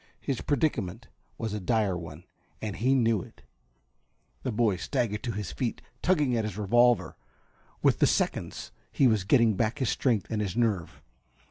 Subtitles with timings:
[0.19, 2.23] His predicament was a dire one
[2.59, 3.43] and he knew it.
[4.41, 7.15] The boy staggered to his feet, tugging at his revolver.
[7.83, 11.03] With the seconds he was getting back his strength and his nerve.